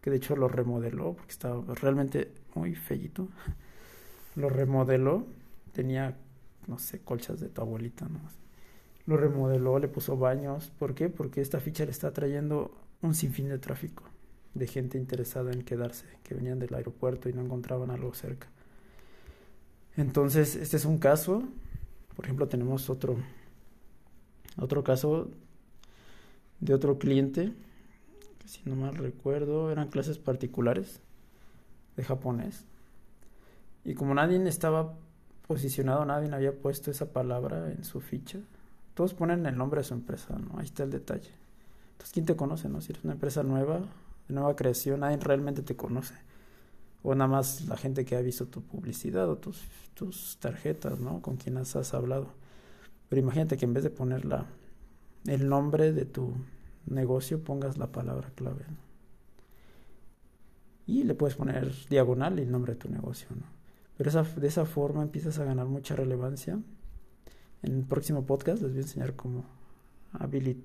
que 0.00 0.08
de 0.08 0.16
hecho 0.16 0.36
lo 0.36 0.48
remodeló 0.48 1.12
porque 1.12 1.32
estaba 1.32 1.62
realmente 1.74 2.32
muy 2.54 2.74
fellito. 2.76 3.28
Lo 4.36 4.48
remodeló, 4.48 5.26
tenía, 5.74 6.16
no 6.66 6.78
sé, 6.78 7.00
colchas 7.00 7.40
de 7.40 7.50
tu 7.50 7.60
abuelita, 7.60 8.08
¿no? 8.08 8.20
Lo 9.04 9.18
remodeló, 9.18 9.78
le 9.78 9.88
puso 9.88 10.16
baños. 10.16 10.72
¿Por 10.78 10.94
qué? 10.94 11.10
Porque 11.10 11.42
esta 11.42 11.60
ficha 11.60 11.84
le 11.84 11.90
está 11.90 12.10
trayendo 12.10 12.74
un 13.02 13.14
sinfín 13.14 13.50
de 13.50 13.58
tráfico, 13.58 14.04
de 14.54 14.66
gente 14.66 14.96
interesada 14.96 15.52
en 15.52 15.60
quedarse, 15.60 16.06
que 16.22 16.34
venían 16.34 16.58
del 16.58 16.72
aeropuerto 16.72 17.28
y 17.28 17.34
no 17.34 17.42
encontraban 17.42 17.90
algo 17.90 18.14
cerca. 18.14 18.46
Entonces, 19.98 20.56
este 20.56 20.78
es 20.78 20.86
un 20.86 20.96
caso. 20.96 21.42
Por 22.16 22.24
ejemplo, 22.24 22.48
tenemos 22.48 22.88
otro, 22.88 23.18
otro 24.56 24.84
caso 24.84 25.30
de 26.60 26.74
otro 26.74 26.98
cliente, 26.98 27.52
que 28.38 28.48
si 28.48 28.60
no 28.64 28.76
mal 28.76 28.94
recuerdo, 28.94 29.70
eran 29.70 29.88
clases 29.88 30.18
particulares 30.18 31.00
de 31.96 32.04
japonés. 32.04 32.64
Y 33.84 33.94
como 33.94 34.14
nadie 34.14 34.42
estaba 34.48 34.94
posicionado, 35.46 36.04
nadie 36.04 36.32
había 36.32 36.52
puesto 36.52 36.90
esa 36.90 37.12
palabra 37.12 37.70
en 37.70 37.84
su 37.84 38.00
ficha, 38.00 38.38
todos 38.94 39.12
ponen 39.12 39.44
el 39.46 39.56
nombre 39.56 39.80
de 39.80 39.84
su 39.84 39.94
empresa, 39.94 40.38
¿no? 40.38 40.58
Ahí 40.58 40.64
está 40.64 40.84
el 40.84 40.90
detalle. 40.90 41.30
Entonces, 41.92 42.12
¿quién 42.12 42.26
te 42.26 42.36
conoce, 42.36 42.68
no? 42.68 42.80
Si 42.80 42.92
eres 42.92 43.04
una 43.04 43.14
empresa 43.14 43.42
nueva, 43.42 43.80
de 44.28 44.34
nueva 44.34 44.56
creación, 44.56 45.00
nadie 45.00 45.16
realmente 45.18 45.62
te 45.62 45.76
conoce 45.76 46.14
o 47.04 47.14
nada 47.14 47.28
más 47.28 47.66
la 47.66 47.76
gente 47.76 48.04
que 48.04 48.16
ha 48.16 48.20
visto 48.22 48.46
tu 48.46 48.62
publicidad 48.62 49.28
o 49.28 49.36
tus, 49.36 49.60
tus 49.92 50.38
tarjetas, 50.38 50.98
¿no? 50.98 51.20
Con 51.20 51.36
quienes 51.36 51.76
has 51.76 51.92
hablado. 51.92 52.28
Pero 53.14 53.22
imagínate 53.22 53.56
que 53.56 53.64
en 53.64 53.74
vez 53.74 53.84
de 53.84 53.90
poner 53.90 54.24
la, 54.24 54.44
el 55.28 55.48
nombre 55.48 55.92
de 55.92 56.04
tu 56.04 56.32
negocio, 56.86 57.44
pongas 57.44 57.78
la 57.78 57.92
palabra 57.92 58.32
clave. 58.34 58.64
Y 60.88 61.04
le 61.04 61.14
puedes 61.14 61.36
poner 61.36 61.72
diagonal 61.88 62.40
el 62.40 62.50
nombre 62.50 62.72
de 62.72 62.80
tu 62.80 62.88
negocio, 62.88 63.28
¿no? 63.30 63.44
Pero 63.96 64.10
esa, 64.10 64.24
de 64.24 64.48
esa 64.48 64.64
forma 64.64 65.04
empiezas 65.04 65.38
a 65.38 65.44
ganar 65.44 65.66
mucha 65.66 65.94
relevancia 65.94 66.58
En 67.62 67.76
el 67.76 67.84
próximo 67.84 68.26
podcast 68.26 68.60
les 68.62 68.72
voy 68.72 68.80
a 68.80 68.82
enseñar 68.82 69.14
cómo, 69.14 69.44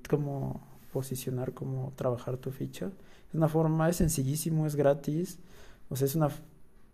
cómo 0.10 0.68
posicionar, 0.92 1.54
cómo 1.54 1.94
trabajar 1.96 2.38
tu 2.38 2.50
ficha. 2.50 2.88
Es 3.28 3.36
una 3.36 3.48
forma, 3.48 3.90
es 3.90 3.98
sencillísimo, 3.98 4.66
es 4.66 4.76
gratis. 4.76 5.38
O 5.90 5.96
sea, 5.96 6.06
es 6.06 6.16
una, 6.16 6.30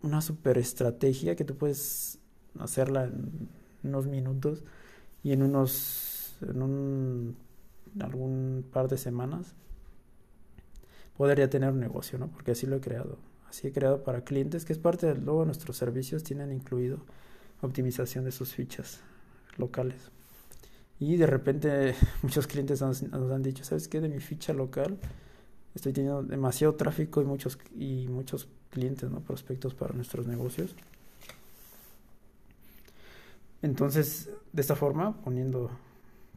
una 0.02 0.20
super 0.20 0.58
estrategia 0.58 1.34
que 1.34 1.46
tú 1.46 1.56
puedes 1.56 2.18
hacerla 2.58 3.04
en 3.04 3.48
unos 3.84 4.06
minutos 4.06 4.62
y 5.26 5.32
en 5.32 5.42
unos, 5.42 6.36
en 6.40 6.62
un, 6.62 7.36
algún 7.98 8.64
par 8.72 8.86
de 8.86 8.96
semanas 8.96 9.56
podría 11.16 11.50
tener 11.50 11.72
un 11.72 11.80
negocio, 11.80 12.16
¿no? 12.16 12.28
Porque 12.28 12.52
así 12.52 12.64
lo 12.64 12.76
he 12.76 12.80
creado. 12.80 13.18
Así 13.48 13.66
he 13.66 13.72
creado 13.72 14.04
para 14.04 14.22
clientes, 14.22 14.64
que 14.64 14.72
es 14.72 14.78
parte 14.78 15.08
de 15.08 15.16
luego 15.16 15.44
nuestros 15.44 15.76
servicios 15.76 16.22
tienen 16.22 16.52
incluido 16.52 17.00
optimización 17.60 18.24
de 18.24 18.30
sus 18.30 18.54
fichas 18.54 19.00
locales. 19.56 20.12
Y 21.00 21.16
de 21.16 21.26
repente 21.26 21.96
muchos 22.22 22.46
clientes 22.46 22.80
nos, 22.80 23.02
han 23.02 23.42
dicho, 23.42 23.64
¿sabes 23.64 23.88
qué? 23.88 24.00
De 24.00 24.08
mi 24.08 24.20
ficha 24.20 24.52
local 24.52 24.96
estoy 25.74 25.92
teniendo 25.92 26.22
demasiado 26.22 26.76
tráfico 26.76 27.20
y 27.20 27.24
muchos, 27.24 27.58
y 27.76 28.06
muchos 28.06 28.46
clientes, 28.70 29.10
¿no? 29.10 29.22
Prospectos 29.22 29.74
para 29.74 29.92
nuestros 29.92 30.28
negocios. 30.28 30.76
Entonces, 33.66 34.30
de 34.52 34.60
esta 34.60 34.76
forma, 34.76 35.20
poniendo 35.22 35.70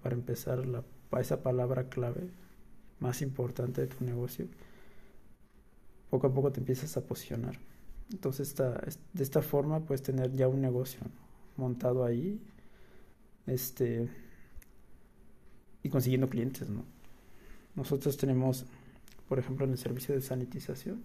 para 0.01 0.15
empezar 0.15 0.65
la, 0.65 0.83
esa 1.19 1.43
palabra 1.43 1.87
clave 1.87 2.31
más 2.99 3.21
importante 3.21 3.81
de 3.81 3.87
tu 3.87 4.03
negocio, 4.03 4.47
poco 6.09 6.25
a 6.25 6.33
poco 6.33 6.51
te 6.51 6.59
empiezas 6.59 6.97
a 6.97 7.01
posicionar. 7.01 7.59
Entonces, 8.11 8.55
de 8.55 9.23
esta 9.23 9.43
forma 9.43 9.81
puedes 9.81 10.01
tener 10.01 10.35
ya 10.35 10.47
un 10.47 10.59
negocio 10.59 11.01
montado 11.55 12.03
ahí 12.03 12.41
este, 13.45 14.09
y 15.83 15.89
consiguiendo 15.89 16.29
clientes. 16.29 16.67
¿no? 16.67 16.83
Nosotros 17.75 18.17
tenemos, 18.17 18.65
por 19.27 19.37
ejemplo, 19.37 19.67
en 19.67 19.73
el 19.73 19.77
servicio 19.77 20.15
de 20.15 20.21
sanitización, 20.21 21.03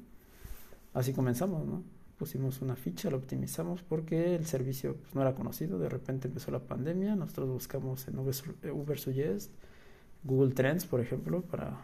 así 0.95 1.13
comenzamos, 1.13 1.67
¿no? 1.67 1.83
Pusimos 2.25 2.63
una 2.63 2.75
ficha, 2.75 3.11
lo 3.11 3.19
optimizamos 3.19 3.83
porque 3.83 4.35
el 4.35 4.47
servicio 4.47 4.97
pues, 4.97 5.15
no 5.15 5.21
era 5.21 5.35
conocido, 5.35 5.79
de 5.79 5.91
repente 5.91 6.27
empezó 6.27 6.51
la 6.51 6.59
pandemia, 6.59 7.15
nosotros 7.17 7.51
buscamos 7.51 8.09
en 8.09 8.19
Uber, 8.19 8.99
Suggest, 8.99 9.53
Google 10.23 10.55
Trends, 10.55 10.87
por 10.87 11.03
ejemplo, 11.03 11.43
para 11.43 11.83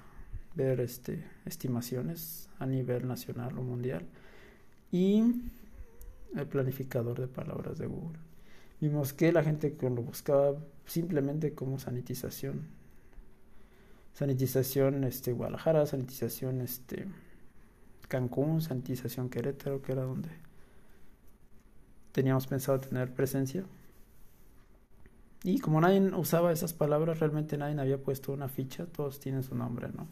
ver 0.55 0.81
este, 0.81 1.23
estimaciones 1.45 2.49
a 2.59 2.65
nivel 2.65 3.07
nacional 3.07 3.59
o 3.59 3.63
mundial 3.63 4.07
y 4.91 5.25
el 6.35 6.47
planificador 6.47 7.21
de 7.21 7.29
palabras 7.29 7.77
de 7.77 7.87
Google. 7.87 8.19
Vimos 8.81 9.13
que 9.13 9.33
la 9.33 9.43
gente 9.43 9.77
lo 9.83 9.91
buscaba 9.91 10.57
simplemente 10.87 11.55
como 11.55 11.79
sanitización. 11.79 12.63
Sanitización 14.15 15.05
este, 15.05 15.35
Guadalajara, 15.35 15.85
sanitización 15.85 16.63
este, 16.63 17.05
Cancún, 18.11 18.61
sanitización 18.61 19.31
Querétaro, 19.31 19.81
que 19.81 19.93
era 19.93 20.03
donde 20.03 20.31
teníamos 22.11 22.49
pensado 22.49 22.81
tener 22.81 23.15
presencia. 23.15 23.65
Y 25.45 25.61
como 25.61 25.81
nadie 25.81 26.01
usaba 26.15 26.53
esas 26.53 26.73
palabras, 26.75 27.21
realmente 27.21 27.57
nadie 27.57 27.81
había 27.81 28.03
puesto 28.03 28.33
una 28.33 28.49
ficha, 28.49 28.85
todos 28.87 29.21
tienen 29.21 29.45
su 29.45 29.55
nombre, 29.55 29.89
¿no? 29.89 30.07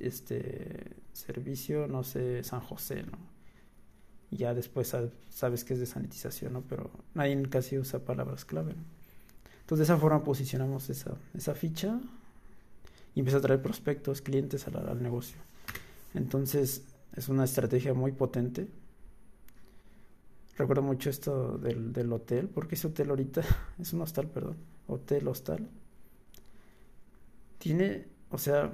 este 0.00 0.96
servicio, 1.12 1.88
no 1.88 2.02
sé, 2.02 2.42
San 2.42 2.60
José, 2.60 3.02
¿no? 3.02 3.18
Ya 4.30 4.54
después 4.54 4.94
sabes 5.28 5.64
que 5.64 5.74
es 5.74 5.80
de 5.80 5.84
sanitización, 5.84 6.54
¿no? 6.54 6.62
Pero 6.62 6.90
nadie 7.12 7.42
casi 7.50 7.78
usa 7.78 8.00
palabras 8.00 8.46
clave, 8.46 8.74
Entonces 9.60 9.86
de 9.86 9.92
esa 9.92 10.00
forma 10.00 10.24
posicionamos 10.24 10.88
esa, 10.88 11.16
esa 11.34 11.54
ficha 11.54 12.00
y 13.14 13.20
empieza 13.20 13.38
a 13.38 13.42
traer 13.42 13.60
prospectos, 13.60 14.22
clientes 14.22 14.66
al, 14.68 14.88
al 14.88 15.02
negocio. 15.02 15.36
Entonces 16.14 16.84
es 17.18 17.28
una 17.28 17.44
estrategia 17.44 17.94
muy 17.94 18.12
potente. 18.12 18.68
Recuerdo 20.56 20.82
mucho 20.82 21.10
esto 21.10 21.58
del, 21.58 21.92
del 21.92 22.12
hotel, 22.12 22.48
porque 22.48 22.76
ese 22.76 22.86
hotel 22.86 23.10
ahorita 23.10 23.42
es 23.78 23.92
un 23.92 24.02
hostal, 24.02 24.28
perdón, 24.28 24.56
hotel, 24.86 25.26
hostal. 25.26 25.68
Tiene, 27.58 28.06
o 28.30 28.38
sea, 28.38 28.72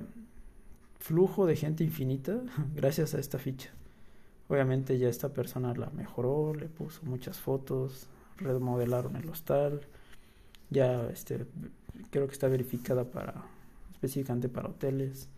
flujo 0.99 1.47
de 1.47 1.57
gente 1.57 1.85
infinita 1.85 2.43
gracias 2.75 3.15
a 3.15 3.19
esta 3.19 3.39
ficha. 3.39 3.71
Obviamente 4.49 4.99
ya 4.99 5.09
esta 5.09 5.31
persona 5.31 5.73
la 5.75 5.89
mejoró, 5.91 6.55
le 6.55 6.69
puso 6.69 7.03
muchas 7.05 7.41
fotos, 7.41 8.09
remodelaron 8.37 9.17
el 9.17 9.27
hostal, 9.31 9.81
ya 10.69 11.09
este 11.09 11.47
creo 12.11 12.27
que 12.27 12.35
está 12.35 12.49
verificada 12.49 13.05
para 13.11 13.43
específicamente 13.93 14.51
para 14.51 14.69
hoteles. 14.69 15.31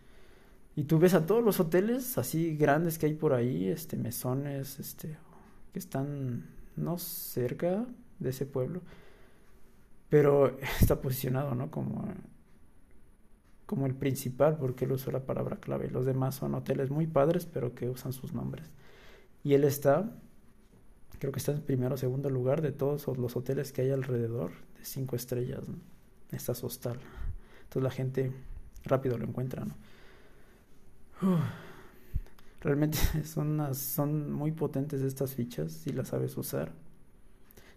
Y 0.77 0.83
tú 0.83 0.99
ves 0.99 1.15
a 1.15 1.25
todos 1.25 1.43
los 1.43 1.59
hoteles 1.59 2.19
así 2.19 2.55
grandes 2.55 2.99
que 2.99 3.07
hay 3.07 3.15
por 3.15 3.33
ahí, 3.33 3.67
este 3.67 3.97
mesones, 3.97 4.79
este 4.79 5.17
que 5.73 5.79
están 5.79 6.45
no 6.75 6.99
cerca 6.99 7.83
de 8.19 8.29
ese 8.29 8.45
pueblo, 8.45 8.81
pero 10.07 10.55
está 10.79 11.01
posicionado, 11.01 11.55
¿no? 11.55 11.71
Como 11.71 12.07
como 13.65 13.87
el 13.87 13.95
principal, 13.95 14.57
porque 14.57 14.85
él 14.85 14.91
usó 14.91 15.11
la 15.11 15.25
palabra 15.25 15.57
clave. 15.57 15.89
Los 15.89 16.05
demás 16.05 16.35
son 16.35 16.53
hoteles 16.53 16.91
muy 16.91 17.07
padres, 17.07 17.47
pero 17.47 17.73
que 17.73 17.89
usan 17.89 18.13
sus 18.13 18.33
nombres. 18.33 18.69
Y 19.43 19.55
él 19.55 19.63
está, 19.63 20.09
creo 21.19 21.33
que 21.33 21.39
está 21.39 21.53
en 21.53 21.61
primero 21.61 21.95
o 21.95 21.97
segundo 21.97 22.29
lugar 22.29 22.61
de 22.61 22.71
todos 22.71 23.07
los 23.17 23.35
hoteles 23.35 23.71
que 23.71 23.81
hay 23.81 23.89
alrededor, 23.89 24.51
de 24.77 24.85
cinco 24.85 25.15
estrellas. 25.15 25.67
¿no? 25.67 25.75
Está 26.31 26.53
hostal. 26.53 26.99
Entonces 27.63 27.83
la 27.83 27.91
gente 27.91 28.31
rápido 28.85 29.17
lo 29.17 29.25
encuentra, 29.25 29.65
¿no? 29.65 29.75
Realmente 32.61 32.97
son, 33.23 33.73
son 33.75 34.31
muy 34.31 34.51
potentes 34.51 35.01
estas 35.01 35.33
fichas 35.33 35.71
si 35.71 35.91
las 35.91 36.09
sabes 36.09 36.37
usar. 36.37 36.73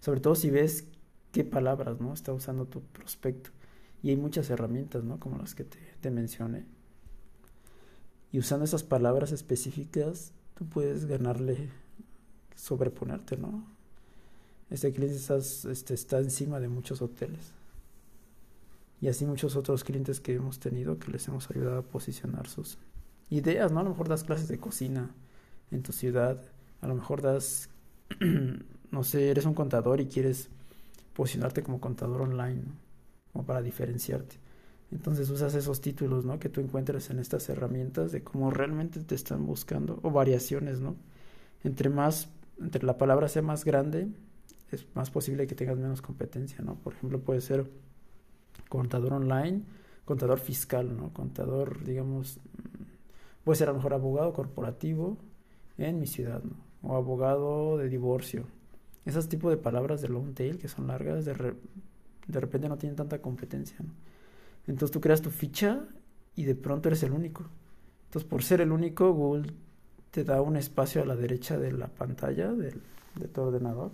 Sobre 0.01 0.21
todo 0.21 0.35
si 0.35 0.51
ves 0.51 0.87
qué 1.33 1.45
palabras 1.45 2.01
¿no? 2.01 2.13
está 2.13 2.33
usando 2.33 2.67
tu 2.67 2.83
prospecto. 2.83 3.51
Y 4.03 4.11
hay 4.11 4.17
muchas 4.17 4.49
herramientas, 4.49 5.05
¿no? 5.05 5.21
Como 5.21 5.37
las 5.37 5.55
que 5.55 5.65
te, 5.65 6.11
mencioné. 6.11 6.65
Y 8.33 8.39
usando 8.39 8.65
esas 8.65 8.83
palabras 8.83 9.31
específicas, 9.31 10.33
tú 10.55 10.65
puedes 10.67 11.05
ganarle, 11.05 11.69
sobreponerte, 12.57 13.37
¿no? 13.37 13.67
Este 14.71 14.93
cliente 14.93 15.17
está, 15.17 15.37
este, 15.37 15.93
está 15.93 16.19
encima 16.19 16.61
de 16.61 16.69
muchos 16.69 17.03
hoteles. 17.03 17.53
Y 19.03 19.09
así 19.09 19.27
muchos 19.27 19.57
otros 19.57 19.85
clientes 19.85 20.21
que 20.21 20.35
hemos 20.35 20.61
tenido 20.61 20.99
que 20.99 21.11
les 21.11 21.27
hemos 21.29 21.51
ayudado 21.51 21.79
a 21.79 21.83
posicionar 21.83 22.49
sus 22.49 22.79
ideas, 23.31 23.73
¿no? 23.73 23.81
A 23.81 23.83
lo 23.85 23.91
mejor 23.91 24.09
das 24.09 24.25
clases 24.25 24.49
de 24.49 24.59
cocina 24.59 25.11
en 25.71 25.83
tu 25.83 25.93
ciudad. 25.93 26.41
A 26.81 26.89
lo 26.89 26.95
mejor 26.95 27.23
das, 27.23 27.71
no 28.91 29.05
sé, 29.05 29.31
eres 29.31 29.47
un 29.47 29.55
contador 29.55 30.01
y 30.01 30.07
quieres 30.07 30.51
posicionarte 31.15 31.63
como 31.63 31.81
contador 31.81 32.23
online, 32.23 32.63
como 33.33 33.45
para 33.45 33.63
diferenciarte. 33.63 34.37
Entonces 34.91 35.31
usas 35.31 35.55
esos 35.55 35.81
títulos, 35.81 36.25
¿no? 36.25 36.39
Que 36.39 36.49
tú 36.49 36.61
encuentres 36.61 37.11
en 37.11 37.21
estas 37.21 37.49
herramientas 37.49 38.11
de 38.11 38.25
cómo 38.25 38.51
realmente 38.51 39.01
te 39.01 39.15
están 39.15 39.47
buscando 39.47 40.01
o 40.03 40.11
variaciones, 40.11 40.81
¿no? 40.81 40.97
Entre 41.63 41.89
más, 41.89 42.29
entre 42.59 42.85
la 42.85 42.99
palabra 42.99 43.29
sea 43.29 43.43
más 43.43 43.65
grande, 43.65 44.09
es 44.73 44.87
más 44.95 45.11
posible 45.11 45.47
que 45.47 45.55
tengas 45.55 45.79
menos 45.79 46.03
competencia, 46.03 46.59
¿no? 46.63 46.75
Por 46.75 46.95
ejemplo, 46.95 47.21
puede 47.21 47.41
ser 47.41 47.71
contador 48.69 49.13
online, 49.13 49.63
contador 50.05 50.41
fiscal, 50.41 50.97
¿no? 50.97 51.13
Contador, 51.13 51.85
digamos, 51.85 52.41
puede 53.51 53.59
ser 53.59 53.69
a 53.69 53.73
lo 53.73 53.79
mejor 53.79 53.95
abogado 53.95 54.33
corporativo 54.33 55.19
en 55.77 55.99
mi 55.99 56.07
ciudad. 56.07 56.41
O 56.85 56.95
abogado 56.95 57.79
de 57.79 57.89
divorcio. 57.89 58.45
Esos 59.05 59.29
tipos 59.29 59.51
de 59.51 59.57
palabras 59.57 60.01
de 60.01 60.09
long 60.09 60.35
tail 60.35 60.57
que 60.57 60.69
son 60.69 60.87
largas, 60.87 61.25
de 61.25 61.35
de 62.29 62.41
repente 62.41 62.69
no 62.69 62.79
tienen 62.79 62.95
tanta 62.95 63.21
competencia. 63.21 63.77
Entonces 64.69 64.93
tú 64.93 65.01
creas 65.01 65.21
tu 65.21 65.31
ficha 65.31 65.81
y 66.37 66.45
de 66.45 66.55
pronto 66.55 66.91
eres 66.91 67.03
el 67.03 67.11
único. 67.11 67.43
Entonces 68.05 68.31
por 68.31 68.45
ser 68.45 68.61
el 68.61 68.71
único, 68.71 69.13
Google 69.13 69.53
te 70.13 70.23
da 70.23 70.41
un 70.43 70.57
espacio 70.57 71.03
a 71.03 71.05
la 71.05 71.17
derecha 71.17 71.59
de 71.59 71.73
la 71.73 71.89
pantalla 71.89 72.53
del, 72.53 72.81
de 73.17 73.27
tu 73.27 73.41
ordenador 73.41 73.91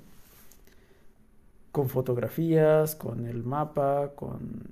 con 1.73 1.89
fotografías, 1.89 2.95
con 2.95 3.25
el 3.25 3.43
mapa, 3.43 4.13
con 4.15 4.65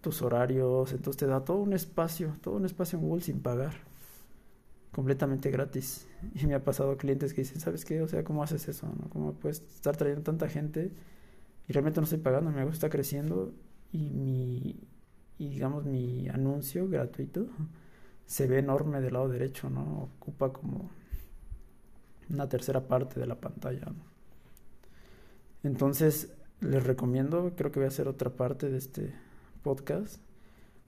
tus 0.00 0.22
horarios, 0.22 0.92
entonces 0.92 1.18
te 1.18 1.26
da 1.26 1.44
todo 1.44 1.58
un 1.58 1.72
espacio, 1.72 2.36
todo 2.42 2.56
un 2.56 2.64
espacio 2.64 2.98
en 2.98 3.04
Google 3.04 3.22
sin 3.22 3.40
pagar, 3.40 3.74
completamente 4.92 5.50
gratis. 5.50 6.06
Y 6.34 6.46
me 6.46 6.54
ha 6.54 6.64
pasado 6.64 6.96
clientes 6.96 7.34
que 7.34 7.42
dicen, 7.42 7.60
¿sabes 7.60 7.84
qué? 7.84 8.02
O 8.02 8.08
sea, 8.08 8.24
¿cómo 8.24 8.42
haces 8.42 8.68
eso? 8.68 8.86
No? 8.86 9.08
¿Cómo 9.10 9.32
puedes 9.34 9.62
estar 9.74 9.96
trayendo 9.96 10.22
tanta 10.22 10.48
gente 10.48 10.92
y 11.68 11.72
realmente 11.72 12.00
no 12.00 12.04
estoy 12.04 12.18
pagando, 12.18 12.50
mi 12.50 12.56
negocio 12.56 12.74
está 12.74 12.90
creciendo 12.90 13.52
y 13.92 14.10
mi, 14.10 14.76
y 15.38 15.48
digamos, 15.48 15.84
mi 15.84 16.28
anuncio 16.28 16.88
gratuito 16.88 17.46
se 18.26 18.46
ve 18.46 18.58
enorme 18.58 19.00
del 19.00 19.14
lado 19.14 19.28
derecho, 19.28 19.70
¿no? 19.70 20.10
Ocupa 20.18 20.52
como 20.52 20.90
una 22.30 22.48
tercera 22.48 22.86
parte 22.88 23.20
de 23.20 23.26
la 23.26 23.36
pantalla, 23.40 23.92
Entonces, 25.62 26.32
les 26.60 26.84
recomiendo, 26.84 27.52
creo 27.56 27.70
que 27.70 27.80
voy 27.80 27.84
a 27.84 27.88
hacer 27.88 28.08
otra 28.08 28.30
parte 28.30 28.68
de 28.68 28.78
este 28.78 29.14
podcast, 29.66 30.20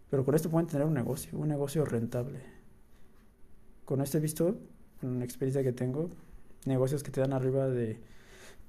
pero 0.08 0.24
con 0.24 0.36
esto 0.36 0.50
pueden 0.50 0.68
tener 0.68 0.86
un 0.86 0.94
negocio, 0.94 1.36
un 1.36 1.48
negocio 1.48 1.84
rentable. 1.84 2.38
Con 3.84 4.00
esto 4.00 4.18
he 4.18 4.20
visto, 4.20 4.56
con 5.00 5.10
una 5.16 5.24
experiencia 5.24 5.64
que 5.64 5.72
tengo, 5.72 6.10
negocios 6.64 7.02
que 7.02 7.10
te 7.10 7.20
dan 7.20 7.32
arriba 7.32 7.66
de, 7.66 7.98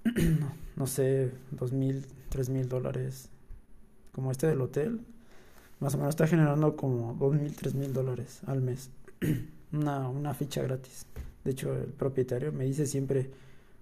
no 0.76 0.88
sé, 0.88 1.32
dos 1.52 1.74
mil, 1.74 2.08
tres 2.30 2.50
mil 2.50 2.68
dólares, 2.68 3.30
como 4.12 4.32
este 4.32 4.48
del 4.48 4.62
hotel, 4.62 5.02
más 5.80 5.94
o 5.94 6.00
menos 6.00 6.14
está 6.14 6.26
generando 6.26 6.76
como 6.76 7.14
dos 7.14 7.36
mil, 7.36 7.56
tres 7.56 7.76
mil 7.76 7.94
dólares 7.94 8.42
al 8.48 8.62
mes. 8.62 8.90
una, 9.72 10.10
una 10.10 10.34
ficha 10.34 10.64
gratis. 10.64 11.06
De 11.44 11.52
hecho, 11.52 11.72
el 11.76 11.94
propietario 11.94 12.52
me 12.52 12.66
dice 12.66 12.88
siempre, 12.88 13.30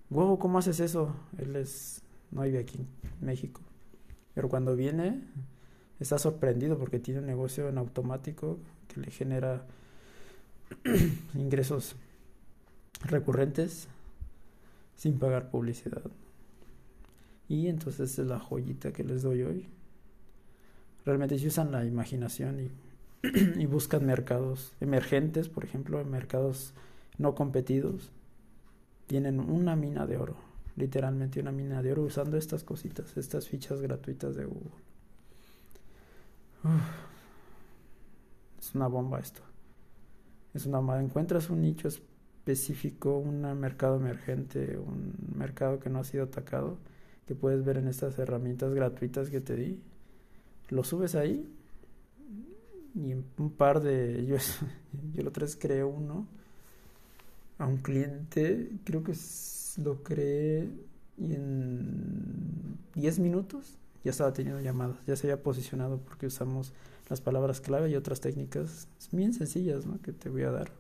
wow, 0.10 0.38
¿cómo 0.38 0.58
haces 0.58 0.82
eso? 0.82 1.16
Él 1.38 1.56
es, 1.56 2.02
no 2.32 2.42
vive 2.42 2.60
aquí 2.60 2.80
en 3.22 3.26
México. 3.26 3.62
Pero 4.34 4.50
cuando 4.50 4.76
viene, 4.76 5.22
está 6.00 6.18
sorprendido 6.18 6.78
porque 6.78 7.00
tiene 7.00 7.20
un 7.20 7.26
negocio 7.26 7.70
en 7.70 7.78
automático 7.78 8.60
que 8.88 9.02
le 9.02 9.12
genera 9.12 9.66
ingresos 11.34 11.96
recurrentes 13.04 13.88
sin 14.96 15.20
pagar 15.20 15.50
publicidad. 15.50 16.04
Y 17.48 17.68
entonces 17.68 18.18
es 18.20 18.28
la 18.28 18.40
joyita 18.40 18.92
que 18.92 19.04
les 19.04 19.22
doy 19.22 19.44
hoy. 19.44 19.68
Realmente 21.06 21.40
si 21.40 21.48
usan 21.48 21.72
la 21.72 21.86
imaginación 21.86 22.72
y, 23.58 23.66
buscan 23.66 24.06
mercados 24.06 24.74
emergentes, 24.82 25.48
por 25.48 25.64
ejemplo, 25.64 26.04
mercados 26.04 26.74
no 27.18 27.34
competidos, 27.34 28.12
tienen 29.08 29.40
una 29.40 29.76
mina 29.76 30.06
de 30.06 30.18
oro, 30.18 30.36
literalmente 30.76 31.40
una 31.40 31.52
mina 31.52 31.82
de 31.82 31.94
oro 31.94 32.04
usando 32.04 32.38
estas 32.38 32.64
cositas, 32.64 33.16
estas 33.16 33.48
fichas 33.48 33.82
gratuitas 33.82 34.36
de 34.36 34.46
Google. 34.46 34.87
Es 38.60 38.76
una 38.76 38.88
bomba 38.88 39.20
esto. 39.20 39.42
Es 40.54 40.66
una 40.66 40.78
bomba. 40.78 41.02
Encuentras 41.02 41.50
un 41.50 41.62
nicho 41.62 41.88
específico, 41.88 43.18
un 43.18 43.42
mercado 43.60 43.98
emergente, 43.98 44.78
un 44.78 45.14
mercado 45.36 45.80
que 45.80 45.90
no 45.90 46.00
ha 46.00 46.04
sido 46.04 46.26
atacado, 46.26 46.78
que 47.28 47.36
puedes 47.36 47.64
ver 47.64 47.78
en 47.78 47.88
estas 47.88 48.18
herramientas 48.20 48.74
gratuitas 48.74 49.30
que 49.30 49.42
te 49.42 49.56
di. 49.56 49.82
Lo 50.70 50.84
subes 50.84 51.16
ahí 51.16 51.48
y 52.96 53.14
un 53.14 53.52
par 53.52 53.82
de... 53.82 54.26
Yo, 54.26 54.38
yo 55.14 55.24
lo 55.24 55.32
tres 55.32 55.56
creé 55.56 55.84
uno 55.84 56.28
a 57.58 57.66
un 57.66 57.78
cliente, 57.78 58.72
creo 58.84 59.04
que 59.04 59.14
lo 59.78 60.04
creé 60.04 60.70
y 61.18 61.34
en 61.34 62.78
10 62.96 63.20
minutos 63.20 63.78
ya 64.08 64.12
estaba 64.12 64.32
teniendo 64.32 64.62
llamadas, 64.62 64.96
ya 65.06 65.18
se 65.18 65.28
había 65.28 65.44
posicionado 65.44 65.98
porque 66.00 66.28
usamos 66.28 66.72
las 67.10 67.20
palabras 67.20 67.60
clave 67.60 67.90
y 67.90 67.96
otras 67.96 68.22
técnicas 68.22 68.88
bien 69.12 69.34
sencillas 69.34 69.86
¿no? 69.86 70.02
que 70.02 70.14
te 70.14 70.30
voy 70.30 70.44
a 70.44 70.52
dar. 70.52 70.72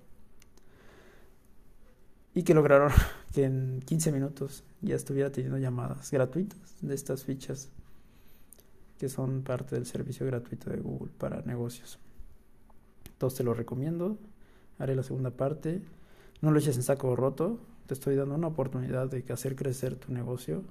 Y 2.34 2.44
que 2.44 2.54
lograron 2.54 2.90
que 3.34 3.44
en 3.44 3.82
15 3.86 4.14
minutos 4.14 4.64
ya 4.82 4.96
estuviera 4.96 5.30
teniendo 5.30 5.58
llamadas 5.58 6.10
gratuitas 6.10 6.58
de 6.80 6.96
estas 6.96 7.26
fichas 7.26 7.70
que 8.98 9.10
son 9.10 9.44
parte 9.44 9.76
del 9.76 9.86
servicio 9.86 10.26
gratuito 10.26 10.70
de 10.70 10.78
Google 10.78 11.12
para 11.18 11.42
negocios. 11.42 12.00
Entonces 13.10 13.40
te 13.40 13.44
lo 13.44 13.54
recomiendo. 13.54 14.18
Haré 14.80 14.96
la 14.96 15.04
segunda 15.04 15.32
parte. 15.32 15.82
No 16.42 16.52
lo 16.52 16.60
eches 16.60 16.78
en 16.78 16.84
saco 16.84 17.14
roto. 17.18 17.60
Te 17.88 17.94
estoy 17.94 18.16
dando 18.16 18.36
una 18.36 18.48
oportunidad 18.48 19.10
de 19.10 19.26
hacer 19.34 19.58
crecer 19.58 19.96
tu 19.96 20.14
negocio, 20.14 20.64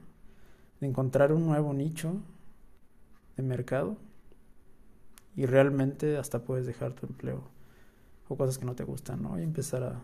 de 0.81 0.87
encontrar 0.87 1.33
un 1.33 1.45
nuevo 1.45 1.75
nicho 1.75 2.23
de 3.37 3.43
mercado 3.43 3.97
y 5.37 5.47
realmente 5.47 6.17
hasta 6.17 6.43
puedes 6.43 6.67
dejar 6.67 6.95
tu 6.95 7.07
empleo 7.07 7.43
o 8.29 8.37
cosas 8.37 8.59
que 8.59 8.65
no 8.65 8.75
te 8.75 8.85
gustan, 8.85 9.23
¿no? 9.23 9.39
Y 9.39 9.43
empezar 9.43 9.85
a, 9.85 10.03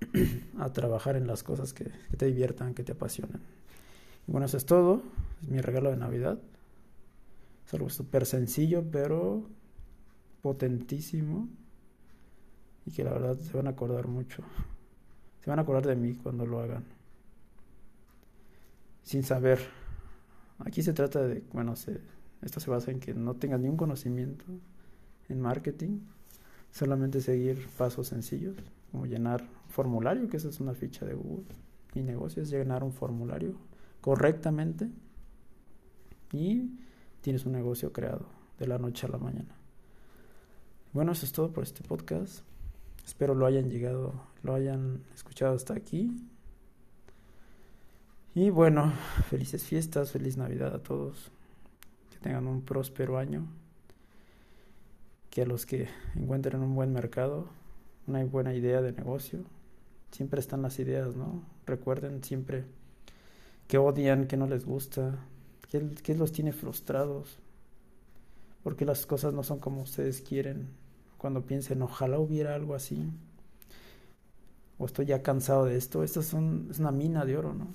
a 0.58 0.72
trabajar 0.72 1.16
en 1.16 1.26
las 1.26 1.42
cosas 1.42 1.72
que, 1.72 1.90
te 2.16 2.26
diviertan, 2.26 2.74
que 2.74 2.82
te 2.82 2.92
apasionan. 2.92 3.40
Y 4.26 4.32
bueno, 4.32 4.46
eso 4.46 4.56
es 4.56 4.64
todo. 4.64 5.02
Es 5.42 5.48
mi 5.48 5.60
regalo 5.60 5.90
de 5.90 5.96
Navidad. 5.96 6.38
Es 7.66 7.74
algo 7.74 7.90
súper 7.90 8.26
sencillo, 8.26 8.84
pero 8.90 9.44
potentísimo 10.42 11.48
y 12.86 12.92
que 12.92 13.04
la 13.04 13.12
verdad 13.12 13.36
se 13.38 13.54
van 13.56 13.66
a 13.66 13.70
acordar 13.70 14.08
mucho. 14.08 14.42
Se 15.42 15.50
van 15.50 15.58
a 15.58 15.62
acordar 15.62 15.86
de 15.86 15.96
mí 15.96 16.14
cuando 16.14 16.46
lo 16.46 16.60
hagan. 16.60 16.84
Sin 19.02 19.22
saber. 19.22 19.58
Aquí 20.58 20.82
se 20.82 20.92
trata 20.92 21.22
de, 21.22 21.42
bueno, 21.52 21.76
se, 21.76 22.00
esto 22.42 22.60
se 22.60 22.70
basa 22.70 22.90
en 22.90 23.00
que 23.00 23.14
no 23.14 23.34
tengas 23.34 23.60
ningún 23.60 23.76
conocimiento 23.76 24.44
en 25.28 25.40
marketing, 25.40 26.00
solamente 26.70 27.20
seguir 27.20 27.68
pasos 27.76 28.08
sencillos, 28.08 28.56
como 28.90 29.06
llenar 29.06 29.46
formulario, 29.68 30.28
que 30.28 30.36
esa 30.36 30.48
es 30.48 30.60
una 30.60 30.74
ficha 30.74 31.04
de 31.04 31.14
Google. 31.14 31.46
Mi 31.94 32.02
negocio 32.02 32.42
es 32.42 32.50
llenar 32.50 32.82
un 32.82 32.92
formulario 32.92 33.54
correctamente 34.00 34.88
y 36.32 36.70
tienes 37.20 37.44
un 37.46 37.52
negocio 37.52 37.92
creado 37.92 38.26
de 38.58 38.66
la 38.66 38.78
noche 38.78 39.06
a 39.06 39.10
la 39.10 39.18
mañana. 39.18 39.54
Bueno, 40.92 41.12
eso 41.12 41.26
es 41.26 41.32
todo 41.32 41.52
por 41.52 41.62
este 41.62 41.82
podcast. 41.82 42.44
Espero 43.04 43.34
lo 43.34 43.46
hayan 43.46 43.70
llegado, 43.70 44.14
lo 44.42 44.54
hayan 44.54 45.02
escuchado 45.14 45.54
hasta 45.54 45.74
aquí. 45.74 46.10
Y 48.34 48.50
bueno, 48.50 48.92
felices 49.28 49.64
fiestas, 49.64 50.12
feliz 50.12 50.36
Navidad 50.36 50.74
a 50.74 50.82
todos. 50.82 51.32
Tengan 52.20 52.46
un 52.46 52.62
próspero 52.62 53.18
año. 53.18 53.46
Que 55.30 55.42
a 55.42 55.46
los 55.46 55.64
que 55.64 55.88
encuentren 56.16 56.60
un 56.62 56.74
buen 56.74 56.92
mercado, 56.92 57.48
una 58.06 58.24
buena 58.24 58.54
idea 58.54 58.82
de 58.82 58.92
negocio, 58.92 59.44
siempre 60.10 60.40
están 60.40 60.62
las 60.62 60.78
ideas, 60.78 61.16
¿no? 61.16 61.42
Recuerden 61.66 62.22
siempre 62.24 62.64
que 63.68 63.78
odian, 63.78 64.26
que 64.26 64.36
no 64.36 64.46
les 64.46 64.64
gusta, 64.64 65.18
que, 65.70 66.14
los 66.16 66.32
tiene 66.32 66.52
frustrados, 66.52 67.38
porque 68.64 68.84
las 68.84 69.06
cosas 69.06 69.32
no 69.32 69.44
son 69.44 69.60
como 69.60 69.82
ustedes 69.82 70.20
quieren 70.20 70.68
cuando 71.16 71.46
piensen, 71.46 71.80
ojalá 71.82 72.18
hubiera 72.18 72.54
algo 72.54 72.74
así, 72.74 73.08
o 74.78 74.86
estoy 74.86 75.06
ya 75.06 75.22
cansado 75.22 75.66
de 75.66 75.76
esto, 75.76 76.02
esto 76.02 76.22
son, 76.22 76.66
es 76.70 76.80
una 76.80 76.90
mina 76.90 77.24
de 77.24 77.36
oro, 77.36 77.54
¿no? 77.54 77.68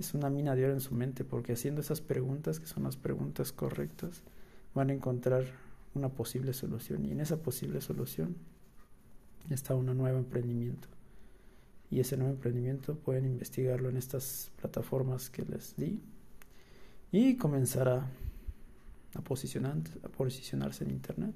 Es 0.00 0.14
una 0.14 0.30
mina 0.30 0.56
de 0.56 0.64
oro 0.64 0.72
en 0.72 0.80
su 0.80 0.94
mente, 0.94 1.24
porque 1.24 1.52
haciendo 1.52 1.82
esas 1.82 2.00
preguntas, 2.00 2.58
que 2.58 2.64
son 2.64 2.84
las 2.84 2.96
preguntas 2.96 3.52
correctas, 3.52 4.22
van 4.74 4.88
a 4.88 4.94
encontrar 4.94 5.44
una 5.94 6.08
posible 6.08 6.54
solución, 6.54 7.04
y 7.04 7.10
en 7.10 7.20
esa 7.20 7.36
posible 7.42 7.82
solución 7.82 8.34
está 9.50 9.74
un 9.74 9.94
nuevo 9.94 10.16
emprendimiento. 10.16 10.88
Y 11.90 12.00
ese 12.00 12.16
nuevo 12.16 12.32
emprendimiento 12.32 12.94
pueden 12.94 13.26
investigarlo 13.26 13.90
en 13.90 13.98
estas 13.98 14.50
plataformas 14.58 15.28
que 15.28 15.44
les 15.44 15.76
di 15.76 16.00
y 17.12 17.36
comenzar 17.36 17.90
a, 17.90 18.06
a 19.16 19.20
posicionarse 19.20 20.84
en 20.84 20.92
Internet 20.92 21.34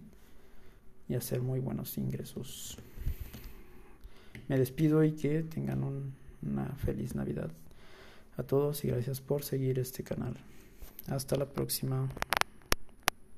y 1.07 1.17
hacer 1.17 1.43
muy 1.43 1.61
buenos 1.61 1.99
ingresos. 1.99 2.79
Me 4.49 4.59
despido 4.59 5.05
y 5.05 5.13
que 5.13 5.43
tengan 5.43 5.85
una 6.41 6.65
feliz 6.77 7.15
Navidad 7.15 7.51
a 8.37 8.43
todos 8.43 8.85
y 8.85 8.89
gracias 8.89 9.21
por 9.21 9.45
seguir 9.45 9.79
este 9.79 10.03
canal. 10.03 10.37
Hasta 11.09 11.37
la 11.37 11.47
próxima. 11.47 12.09